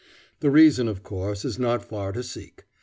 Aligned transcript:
The 0.39 0.49
reason, 0.49 0.87
of 0.87 1.03
course, 1.03 1.45
is 1.45 1.59
not 1.59 1.85
far 1.87 2.11
to 2.13 2.23
seek. 2.23 2.63